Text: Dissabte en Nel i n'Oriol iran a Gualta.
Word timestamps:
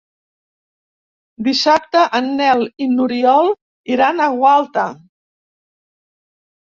Dissabte 1.47 2.01
en 2.21 2.31
Nel 2.39 2.65
i 2.85 2.89
n'Oriol 2.95 3.53
iran 3.97 4.25
a 4.25 4.31
Gualta. 4.41 4.87